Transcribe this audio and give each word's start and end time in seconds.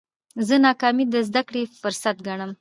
زه 0.47 0.55
ناکامي 0.65 1.05
د 1.09 1.15
زده 1.27 1.41
کړي 1.47 1.63
فرصت 1.81 2.17
ګڼم. 2.27 2.51